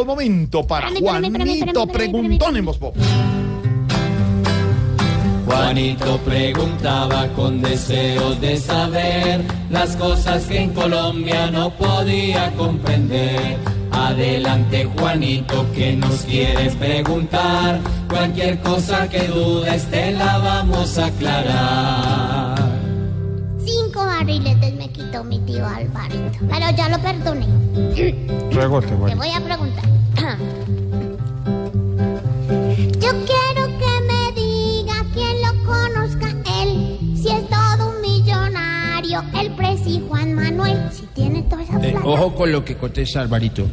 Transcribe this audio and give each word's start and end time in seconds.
Un 0.00 0.06
momento 0.06 0.66
para 0.66 0.88
Espérame, 0.88 1.30
Juanito 1.30 1.86
Preguntón 1.86 2.56
en 2.56 2.64
Voz. 2.64 2.78
Juanito 5.44 6.18
preguntaba 6.24 7.28
con 7.36 7.60
deseos 7.60 8.40
de 8.40 8.56
saber 8.56 9.42
las 9.68 9.96
cosas 9.96 10.44
que 10.44 10.62
en 10.62 10.72
Colombia 10.72 11.50
no 11.50 11.70
podía 11.76 12.50
comprender. 12.52 13.58
Adelante 13.92 14.88
Juanito, 14.96 15.66
que 15.74 15.92
nos 15.96 16.22
quieres 16.22 16.74
preguntar? 16.76 17.80
Cualquier 18.08 18.58
cosa 18.60 19.06
que 19.06 19.28
dudes 19.28 19.84
te 19.90 20.12
la 20.12 20.38
vamos 20.38 20.96
a 20.96 21.06
aclarar. 21.06 22.54
Cinco 23.66 24.06
barriletes 24.06 24.59
mi 25.24 25.38
tío 25.40 25.66
Alvarito. 25.66 26.38
Pero 26.48 26.70
ya 26.76 26.88
lo 26.88 26.98
perdoné. 27.00 27.46
Luego 28.52 28.80
te 28.80 28.88
Te 28.88 28.94
voy. 28.94 29.30
a 29.30 29.40
preguntar. 29.40 29.84
Yo 33.00 33.10
quiero 33.26 33.66
que 33.78 33.92
me 34.06 34.32
diga 34.40 35.04
quién 35.12 35.42
lo 35.42 35.64
conozca 35.64 36.30
él. 36.62 36.98
Si 37.16 37.28
es 37.28 37.48
todo 37.48 37.90
un 37.90 38.00
millonario, 38.00 39.22
el 39.40 39.50
presi 39.56 40.02
Juan 40.08 40.34
Manuel. 40.34 40.78
Si 40.92 41.02
tiene 41.14 41.42
toda 41.42 41.62
esa 41.62 41.76
Eh, 41.84 41.90
plata. 41.92 42.06
ojo 42.06 42.34
con 42.34 42.52
lo 42.52 42.64
que 42.64 42.76
contesta 42.76 43.20
Alvarito. 43.20 43.66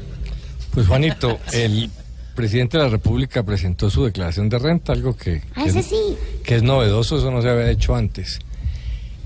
Pues 0.74 0.88
Juanito, 0.88 1.40
el 1.54 1.90
presidente 2.36 2.78
de 2.78 2.84
la 2.84 2.90
República 2.90 3.44
presentó 3.44 3.90
su 3.90 4.04
declaración 4.06 4.48
de 4.50 4.60
renta, 4.60 4.94
algo 4.94 5.16
que, 5.16 5.42
Ah, 5.56 5.64
que 5.64 5.70
ese 5.70 5.84
sí. 5.84 6.18
que 6.44 6.56
es 6.58 6.64
novedoso, 6.64 7.18
eso 7.18 7.32
no 7.32 7.42
se 7.42 7.50
había 7.50 7.70
hecho 7.72 7.96
antes. 7.96 8.40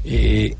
Eh, 0.05 0.55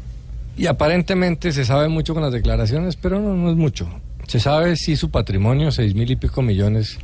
y 0.57 0.67
aparentemente 0.67 1.51
se 1.51 1.65
sabe 1.65 1.87
mucho 1.87 2.13
con 2.13 2.23
las 2.23 2.33
declaraciones, 2.33 2.95
pero 2.95 3.19
no, 3.19 3.35
no 3.35 3.49
es 3.49 3.55
mucho. 3.55 3.87
Se 4.27 4.39
sabe 4.39 4.75
si 4.75 4.95
su 4.95 5.09
patrimonio, 5.09 5.71
seis 5.71 5.95
mil 5.95 6.09
y 6.09 6.15
pico 6.15 6.41
millones 6.41 6.97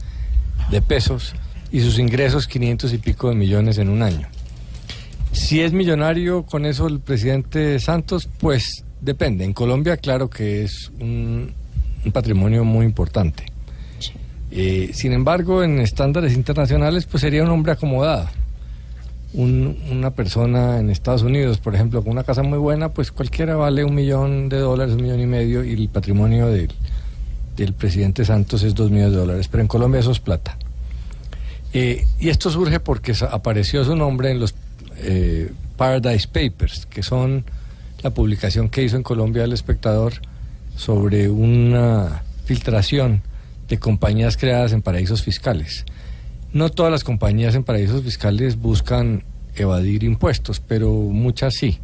de 0.72 0.82
pesos, 0.82 1.34
y 1.72 1.82
sus 1.82 2.00
ingresos, 2.00 2.48
500 2.48 2.94
y 2.94 2.98
pico 2.98 3.30
de 3.30 3.36
millones 3.36 3.78
en 3.78 3.90
un 3.90 4.02
año. 4.02 4.28
Si 5.32 5.62
es 5.62 5.74
millonario 5.74 6.44
con 6.44 6.66
eso 6.66 6.88
el 6.88 7.00
presidente 7.00 7.80
Santos, 7.80 8.30
pues 8.40 8.84
depende. 9.02 9.44
En 9.44 9.54
Colombia, 9.54 9.98
claro 9.98 10.30
que 10.30 10.64
es 10.64 10.92
un, 11.00 11.54
un 12.06 12.12
patrimonio 12.12 12.64
muy 12.64 12.86
importante. 12.86 13.46
Eh, 14.50 14.92
sin 14.94 15.14
embargo, 15.14 15.64
en 15.64 15.80
estándares 15.80 16.34
internacionales, 16.34 17.06
pues 17.06 17.22
sería 17.22 17.44
un 17.44 17.50
hombre 17.50 17.74
acomodado. 17.74 18.30
Un- 19.34 19.78
una 19.92 20.12
persona 20.12 20.80
en 20.80 20.90
Estados 20.90 21.22
Unidos, 21.22 21.58
por 21.58 21.76
ejemplo, 21.76 22.02
con 22.02 22.12
una 22.14 22.24
casa 22.24 22.44
muy 22.44 22.58
buena, 22.58 22.90
pues 22.90 23.12
cualquiera 23.12 23.56
vale 23.56 23.84
un 23.84 23.94
millón 23.94 24.50
de 24.50 24.58
dólares, 24.60 24.96
un 24.96 25.04
millón 25.04 25.20
y 25.20 25.26
medio, 25.26 25.64
y 25.64 25.74
el 25.74 25.90
patrimonio 25.90 26.48
del, 26.48 26.70
del 27.58 27.74
presidente 27.74 28.24
Santos 28.26 28.64
es 28.64 28.74
dos 28.74 28.90
millones 28.90 29.12
de 29.14 29.18
dólares. 29.20 29.48
Pero 29.50 29.62
en 29.62 29.68
Colombia 29.68 30.00
eso 30.00 30.12
es 30.12 30.20
plata. 30.20 30.58
Eh, 31.74 32.08
y 32.20 32.30
esto 32.30 32.50
surge 32.50 32.80
porque 32.80 33.14
apareció 33.30 33.84
su 33.84 33.96
nombre 33.96 34.32
en 34.32 34.40
los 34.40 34.56
eh, 34.98 35.52
Paradise 35.76 36.28
Papers, 36.28 36.86
que 36.86 37.04
son 37.04 37.44
la 38.02 38.12
publicación 38.12 38.70
que 38.70 38.84
hizo 38.84 38.96
en 38.96 39.04
Colombia 39.04 39.44
el 39.44 39.54
espectador 39.54 40.14
sobre 40.76 41.30
una 41.30 42.24
filtración 42.46 43.22
de 43.68 43.78
compañías 43.78 44.38
creadas 44.38 44.72
en 44.72 44.82
paraísos 44.82 45.22
fiscales. 45.22 45.84
No 46.54 46.70
todas 46.70 46.92
las 46.92 47.04
compañías 47.04 47.56
en 47.56 47.64
paraísos 47.64 48.04
fiscales 48.04 48.60
buscan 48.60 49.24
evadir 49.56 50.04
impuestos, 50.04 50.60
pero 50.60 50.92
muchas 50.92 51.56
sí. 51.56 51.80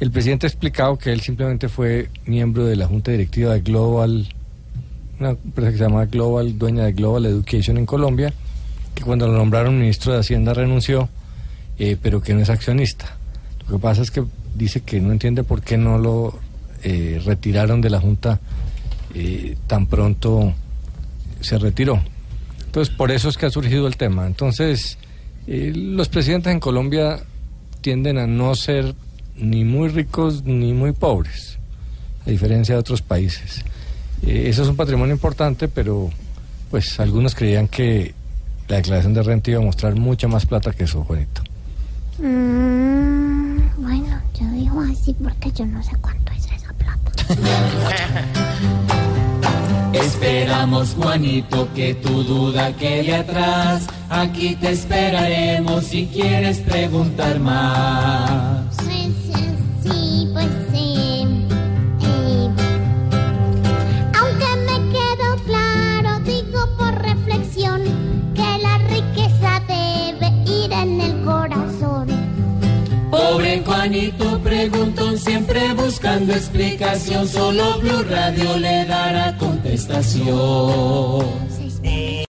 El 0.00 0.10
presidente 0.10 0.46
ha 0.46 0.48
explicado 0.48 0.98
que 0.98 1.12
él 1.12 1.20
simplemente 1.20 1.68
fue 1.68 2.10
miembro 2.26 2.66
de 2.66 2.76
la 2.76 2.86
junta 2.86 3.10
directiva 3.12 3.54
de 3.54 3.60
Global, 3.60 4.28
una 5.18 5.30
empresa 5.30 5.70
que 5.70 5.78
se 5.78 5.84
llama 5.84 6.04
Global, 6.06 6.58
dueña 6.58 6.84
de 6.84 6.92
Global 6.92 7.24
Education 7.26 7.78
en 7.78 7.86
Colombia, 7.86 8.32
que 8.94 9.02
cuando 9.02 9.26
lo 9.26 9.34
nombraron 9.34 9.78
ministro 9.78 10.12
de 10.12 10.20
Hacienda 10.20 10.52
renunció, 10.52 11.08
eh, 11.78 11.96
pero 12.00 12.20
que 12.20 12.34
no 12.34 12.40
es 12.40 12.50
accionista. 12.50 13.16
Lo 13.66 13.76
que 13.76 13.82
pasa 13.82 14.02
es 14.02 14.10
que 14.10 14.24
dice 14.54 14.80
que 14.80 15.00
no 15.00 15.12
entiende 15.12 15.44
por 15.44 15.62
qué 15.62 15.78
no 15.78 15.98
lo 15.98 16.38
eh, 16.82 17.20
retiraron 17.24 17.80
de 17.80 17.90
la 17.90 18.00
Junta 18.00 18.40
eh, 19.14 19.56
tan 19.66 19.86
pronto 19.86 20.52
se 21.40 21.58
retiró. 21.58 22.02
Entonces, 22.76 22.94
por 22.94 23.10
eso 23.10 23.30
es 23.30 23.38
que 23.38 23.46
ha 23.46 23.50
surgido 23.50 23.86
el 23.86 23.96
tema. 23.96 24.26
Entonces, 24.26 24.98
eh, 25.46 25.72
los 25.74 26.10
presidentes 26.10 26.52
en 26.52 26.60
Colombia 26.60 27.18
tienden 27.80 28.18
a 28.18 28.26
no 28.26 28.54
ser 28.54 28.94
ni 29.34 29.64
muy 29.64 29.88
ricos 29.88 30.44
ni 30.44 30.74
muy 30.74 30.92
pobres, 30.92 31.58
a 32.26 32.28
diferencia 32.28 32.74
de 32.74 32.78
otros 32.78 33.00
países. 33.00 33.64
Eh, 34.26 34.50
eso 34.50 34.62
es 34.62 34.68
un 34.68 34.76
patrimonio 34.76 35.14
importante, 35.14 35.68
pero 35.68 36.10
pues 36.70 37.00
algunos 37.00 37.34
creían 37.34 37.66
que 37.66 38.12
la 38.68 38.76
declaración 38.76 39.14
de 39.14 39.22
renta 39.22 39.52
iba 39.52 39.60
a 39.60 39.64
mostrar 39.64 39.94
mucha 39.94 40.28
más 40.28 40.44
plata 40.44 40.70
que 40.72 40.84
eso, 40.84 41.02
Juanito. 41.02 41.40
Mm, 42.18 43.56
bueno, 43.78 44.20
yo 44.38 44.50
digo 44.52 44.82
así 44.82 45.14
porque 45.14 45.50
yo 45.50 45.64
no 45.64 45.82
sé 45.82 45.92
cuánto 46.02 46.30
es 46.32 46.46
Juanito 50.66 51.68
que 51.74 51.94
tu 51.94 52.24
duda 52.24 52.72
quede 52.72 53.14
atrás. 53.14 53.86
Aquí 54.10 54.56
te 54.56 54.70
esperaremos 54.72 55.84
si 55.84 56.06
quieres 56.06 56.58
preguntar 56.58 57.38
más. 57.38 58.74
Pues 58.76 58.90
eh, 58.90 59.56
sí, 59.82 60.28
pues 60.32 60.48
sí. 60.72 61.24
eh, 62.02 62.50
aunque 64.20 64.50
me 64.66 64.76
quedó 64.92 65.36
claro, 65.46 66.20
digo 66.24 66.68
por 66.76 66.94
reflexión, 67.00 67.82
que 68.34 68.58
la 68.60 68.78
riqueza 68.78 69.62
debe 69.68 70.32
ir 70.50 70.72
en 70.72 71.00
el 71.00 71.24
corazón. 71.24 72.08
Pobre 73.10 73.62
Juanito 73.64 74.35
explicación. 76.36 77.26
Solo 77.28 77.78
Blue 77.80 78.04
Radio 78.04 78.56
le 78.58 78.84
dará 78.86 79.36
contestación. 79.38 81.26